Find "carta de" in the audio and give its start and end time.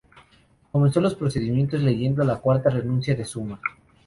2.41-2.77